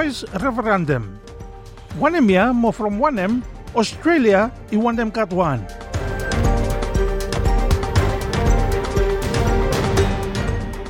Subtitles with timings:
[0.00, 1.20] Voice Referendum.
[2.00, 3.44] One ya mo from one M,
[3.76, 5.60] Australia, i one them kat one.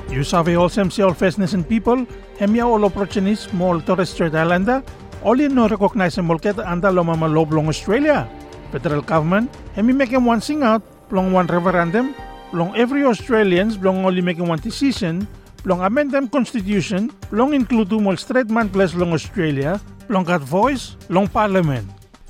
[0.07, 2.07] You sabi all sem si all First Nation people,
[2.39, 4.79] hemia all opportunities mo Torres Strait Islander,
[5.27, 8.31] all no recognize molket anda lo mama long Australia.
[8.71, 12.15] Federal government, hemi making one sing out, long one referendum,
[12.55, 15.27] long every Australians long only making one decision,
[15.65, 20.97] long amend them constitution, long include mol straight man place long Australia, long got voice,
[21.09, 21.85] long parliament.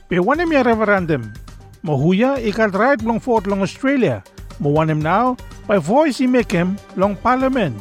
[0.09, 1.31] Pe one mi referendum,
[1.83, 4.25] mo huya ikat right long fort long Australia,
[4.59, 7.77] mo him now, by voice i make him long parliament.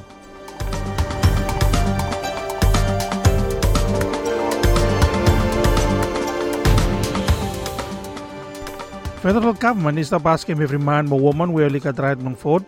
[9.20, 12.64] Federal government is the asking every man or woman they can right long fort,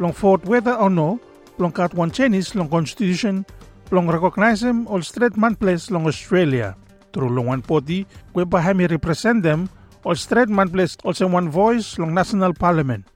[0.00, 1.20] long fort whether or no,
[1.58, 3.46] long cut one Chinese long constitution,
[3.90, 6.76] long recognize them all straight man place long Australia.
[7.12, 9.70] Through long one party, whereby hami represent them,
[10.02, 13.06] all straight man place also one voice long national parliament.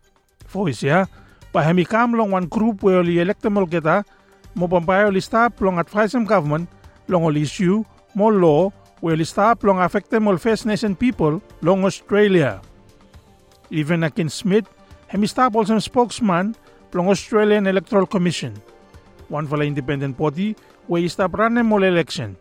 [0.46, 1.10] Voice ya,
[1.50, 4.06] pa hami kam long one group where only electable kita,
[4.54, 6.70] mo pampay only stop long advise them government,
[7.10, 7.82] long all issue,
[8.14, 8.70] more law,
[9.02, 12.62] where only stop long affect them all First Nation people long Australia.
[13.74, 14.64] Even Akin Smith,
[15.10, 16.54] hemi stop also spokesman
[16.94, 18.54] long Australian Electoral Commission.
[19.28, 22.36] One for independent party where he stop running more election.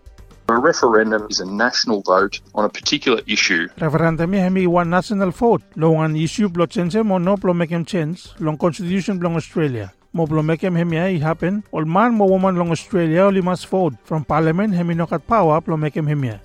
[0.49, 3.67] A referendum is a national vote on a particular issue.
[3.83, 7.75] Referendum mi hemi one national vote long an issue blo change mo no blo make
[7.85, 9.91] change long constitution long Australia.
[10.13, 13.67] Mo blo make him hemi ay happen all man mo woman long Australia only must
[13.67, 16.39] vote from parliament hemi no kat power blo make him hemi.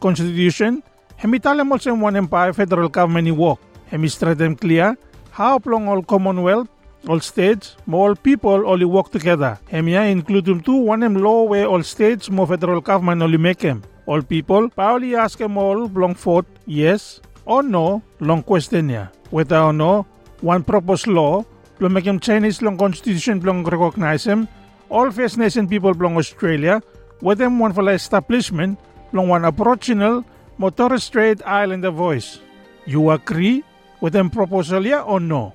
[0.00, 0.82] Constitution
[1.16, 3.58] hemi tala mo sa one empire federal government work.
[3.88, 4.98] Hemi straight clear
[5.30, 6.68] how long all commonwealth
[7.08, 9.58] all states, all people only work together.
[9.70, 13.82] Them too one em law where all states mo federal government only make them.
[14.06, 19.08] All people, only ask them all long vote yes or no long question ya.
[19.30, 20.06] Whether or no,
[20.40, 21.44] one proposed law,
[21.80, 24.48] long make them Chinese long constitution long recognize them.
[24.88, 26.82] All First Nation people long Australia,
[27.20, 28.78] with them one for establishment,
[29.12, 30.24] long one aboriginal,
[30.58, 32.40] mo Torres Strait Islander voice.
[32.86, 33.64] You agree
[34.00, 35.52] with them proposal ya or no?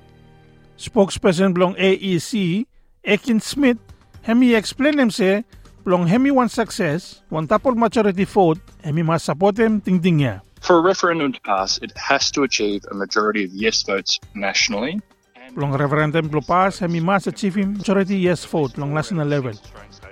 [0.80, 2.66] Spokesperson blong AEC,
[3.04, 3.78] Ekin Smith,
[4.22, 5.44] hemi explain him say,
[5.84, 10.40] blong hemi one success, one tapol majority vote, hemi mas support him ting ting ya.
[10.62, 15.02] For a referendum to pass, it has to achieve a majority of yes votes nationally.
[15.54, 19.54] Blong referendum blo pass, hemi mas achieve him majority yes vote long national level.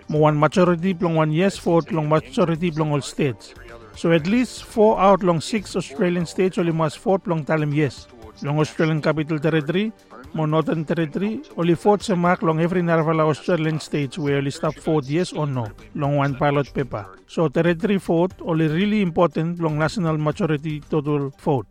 [0.09, 3.53] Mo one majority blong one yes vote long majority blong all states.
[3.95, 8.07] So at least four out long six Australian states only must vote long talim yes.
[8.43, 9.91] Long Australian Capital Territory,
[10.33, 15.05] Northern Territory, only vote sa mark long every narvala Australian states where only stop vote
[15.07, 17.05] yes or no, long one ballot paper.
[17.27, 21.65] So territory vote only really important long national majority total vote.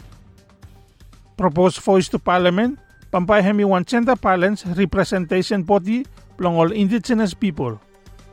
[1.37, 2.79] Proposed voice to parliament,
[3.13, 6.07] pampay hemi one center balance representation body
[6.39, 7.81] long all indigenous people.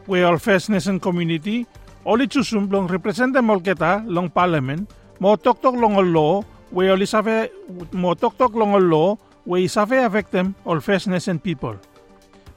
[0.06, 1.68] Where all First Nation community,
[2.06, 4.90] only chusum long represent them all kita long parliament,
[5.20, 7.50] mo tok tok long all law, where only safe
[7.92, 8.16] mo
[8.54, 11.76] long all law, where safe affect them all First Nation people.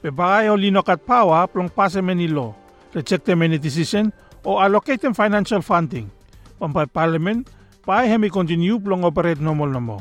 [0.03, 2.55] Bebay only no kat power plong pase many law,
[2.93, 6.09] reject them any decision, or allocate them financial funding.
[6.61, 7.49] Pampay parliament,
[7.83, 9.99] pa hemi continue plong operate normal na.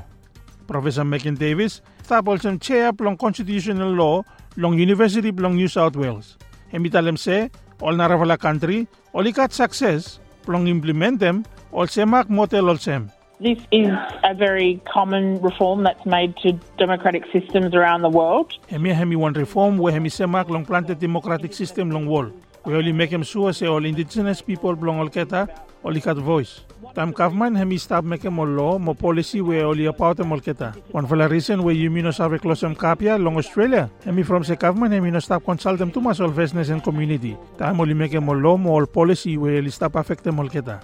[0.67, 1.81] Professor Megan Davis,
[2.11, 4.23] ang chair plong constitutional law
[4.57, 6.37] long University plong New South Wales.
[6.71, 12.69] Hemi talem se, all naravala country, all ikat success, plong implement them, all semak motel
[12.69, 13.11] all sem.
[13.39, 13.93] This is
[14.25, 18.55] a very common reform that's made to democratic systems around the world.
[18.71, 22.31] One reform where semak long planted democratic system long wall.
[22.65, 25.49] We only make sure say all indigenous people belong all keta,
[25.85, 26.63] all voice.
[26.95, 30.75] Tam government hemi stop make mo law, policy where only about all keta.
[30.93, 33.91] One for the reason you no sabe close kapia long Australia.
[34.03, 37.37] Hemi from government hemi no stop consult them too much all First Nation community.
[37.59, 40.81] Tam only make mo law, all policy where only stop affect them all keta.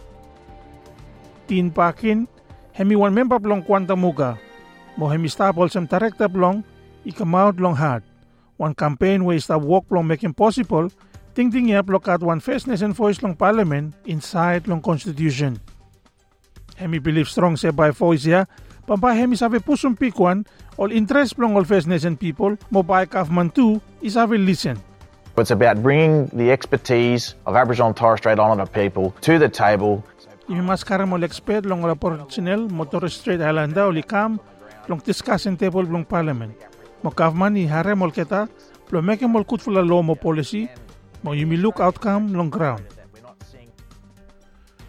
[1.48, 1.70] Tin
[2.72, 4.38] hemi one member plong Quandamooka.
[4.96, 6.64] Mo hemi stop all some director plong,
[7.06, 8.02] ikamount long hard.
[8.56, 10.90] One campaign where stop work plong making possible,
[11.34, 15.60] ting ting yap lokat one First Nation voice long parliament inside long constitution.
[16.76, 18.44] Hemi believe strong say by voice ya,
[18.86, 20.44] pampa hemi sabi pusong pikwan,
[20.76, 24.80] all interest plong all First Nation people, mo by government too, isabi listen.
[25.38, 30.04] It's about bringing the expertise of Aboriginal and Torres Strait Islander people to the table
[30.48, 34.40] Imi kara mo expert long rapor chinel mo Torres Strait Islander uli kam
[34.88, 36.52] long discussion table long parliament.
[37.02, 38.48] Mo government i hare mol keta
[38.90, 40.68] lo make mol kut fula mo policy
[41.22, 42.82] mo yumi look outcome long ground.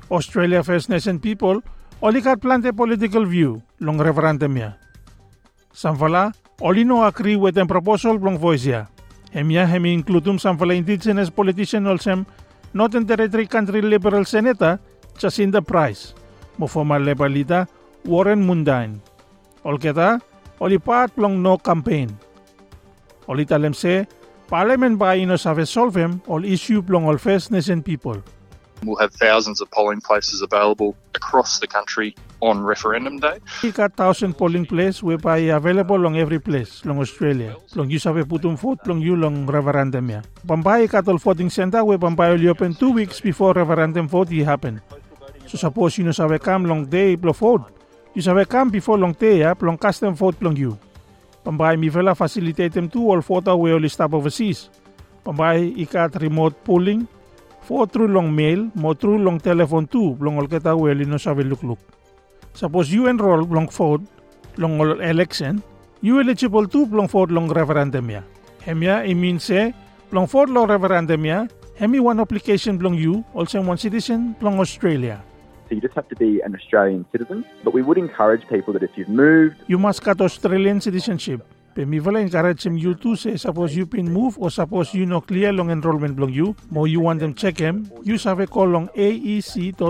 [0.09, 1.61] Australia First Nation people
[2.01, 4.73] oli kat plante political view long referendum ya.
[5.73, 8.87] Samfala, oli no agree with the proposal long voice ya.
[9.33, 12.25] Hemia hemi includum samfala indigenous politician olsem
[12.73, 14.79] Northern Territory Country Liberal Senator
[15.17, 16.13] Jacinta Price,
[16.57, 17.67] mo former Liberalita
[18.05, 18.99] Warren Mundine.
[19.63, 20.19] Olketa,
[20.59, 22.11] oli part long no campaign.
[23.27, 24.05] Oli talem se,
[24.53, 28.21] Parliament ba ino sa solvem ol issue plong all First Nation people.
[28.83, 32.13] We'll have thousands of polling places available across the country
[32.43, 33.39] on referendum day.
[33.63, 37.55] Ika thousand polling place whereby available on every place long Australia.
[37.73, 40.21] Long you sabe putum vote long you long referendum ya.
[40.45, 44.83] Pambay katol voting center we pambay only open two weeks before referendum vote happen.
[45.53, 47.69] So suppose you no sabe kam long day plo vote.
[48.15, 50.79] You sabe kam before long day ya plong custom vote plong you.
[51.45, 54.71] Pambay mi vela facilitate them to all vote we only stop overseas.
[55.23, 57.05] Pambay ikat remote polling
[57.61, 61.43] Fo through long mail, mo through long telephone too, long ol keta weli no sabi
[61.43, 61.77] lukluk.
[62.55, 64.01] Suppose you enroll long vote,
[64.57, 65.61] long ol election,
[66.01, 68.21] you eligible to long vote long referendum ya.
[68.65, 69.71] Hemya, it means se,
[70.11, 71.45] long vote long referendum ya,
[71.77, 75.21] hemi one application long you, also one citizen long Australia.
[75.73, 77.43] So you just have to be an Australian citizen.
[77.63, 81.41] But we would encourage people that if you've moved, You must got Australian citizenship.
[81.73, 85.19] Pe mi wala encourage you to say suppose you pin move or suppose you no
[85.19, 88.87] clear long enrollment long you, mo you want them check him, you have call long
[88.93, 89.87] aec.gov.au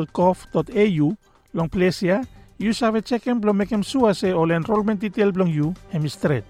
[1.53, 2.24] long place ya,
[2.57, 6.07] you have check him long make him sure say all enrollment detail long you, him
[6.07, 6.45] straight.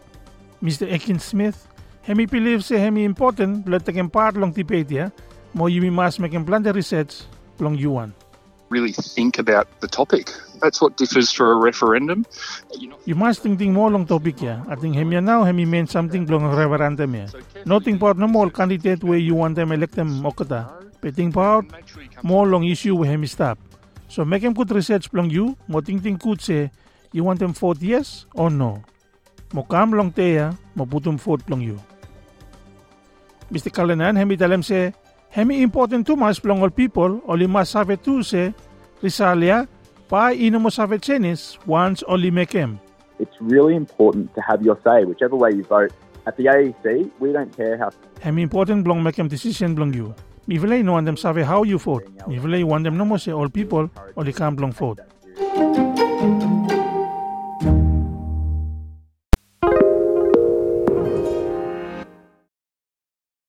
[0.61, 0.87] Mr.
[0.87, 1.67] Ekin Smith,
[2.03, 5.09] hemi believe say hemi important, let take him part long debate ya,
[5.55, 7.23] mo you must make him plan the research
[7.57, 8.13] long you one.
[8.73, 10.33] Really think about the topic.
[10.59, 12.25] That's what differs for a referendum.
[13.05, 14.65] You must think think more long topic ya.
[14.65, 17.27] Ating hemya now hemi mean something long referendum ya.
[17.69, 20.73] Nothing about no more candidate where you want them elect them okata.
[21.01, 23.59] But think about make sure you come more long issue with hemi stop.
[24.09, 25.53] So make him good research long you.
[25.67, 26.71] Mo think think good say
[27.11, 28.81] you want them vote yes or no.
[29.53, 30.49] Mo kam long te ya.
[30.73, 31.77] Mo putum vote long you.
[33.53, 33.69] Mr.
[33.69, 34.93] Kalanan hemi talem say
[35.29, 38.53] hemi important too much long all people only must have it too say
[39.03, 39.67] Risalia
[40.07, 42.79] pa ino mo have chenis once only make him.
[43.19, 45.91] it's really important to have your say, whichever way you vote.
[46.25, 47.89] At the AEC, we don't care how
[48.21, 50.15] Hem important blong make em decision blong you.
[50.47, 52.07] Mi vele no want them sabe how you vote.
[52.27, 54.99] Mi vele want them no mo all people only can blong vote.